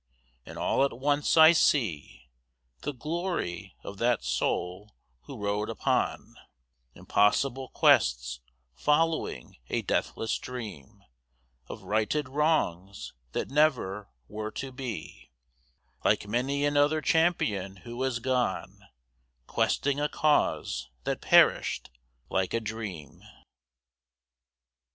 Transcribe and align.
And 0.47 0.57
all 0.57 0.83
at 0.83 0.97
once 0.97 1.37
I 1.37 1.51
see 1.51 2.31
The 2.79 2.91
glory 2.91 3.75
of 3.83 3.99
that 3.99 4.23
soul 4.23 4.95
who 5.25 5.37
rode 5.37 5.69
upon 5.69 6.37
Impossible 6.95 7.69
quests, 7.69 8.39
following 8.73 9.57
a 9.69 9.83
deathless 9.83 10.39
dream 10.39 11.03
Of 11.67 11.83
righted 11.83 12.29
wrongs, 12.29 13.13
that 13.33 13.51
never 13.51 14.09
were 14.27 14.49
to 14.49 14.71
be, 14.71 15.29
Like 16.03 16.27
many 16.27 16.65
another 16.65 17.01
champion 17.01 17.75
who 17.85 18.01
has 18.01 18.17
gone 18.17 18.81
Questing 19.45 19.99
a 19.99 20.09
cause 20.09 20.89
that 21.03 21.21
perished 21.21 21.91
like 22.27 22.55
a 22.55 22.59
dream. 22.59 23.21